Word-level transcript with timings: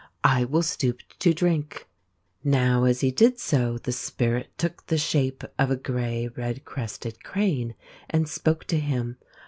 I 0.23 0.45
will 0.45 0.63
stoop 0.63 1.01
to 1.19 1.31
drink." 1.31 1.87
Now 2.43 2.85
as 2.85 3.01
he 3.01 3.11
did 3.11 3.37
so 3.39 3.77
the 3.77 3.91
Spirit 3.91 4.47
took 4.57 4.87
the 4.87 4.97
shape 4.97 5.43
of 5.59 5.69
a 5.69 5.75
grey 5.75 6.27
red 6.27 6.65
crested 6.65 7.23
crane, 7.23 7.75
and 8.09 8.27
spoke 8.27 8.63
to 8.65 8.79
him. 8.79 9.17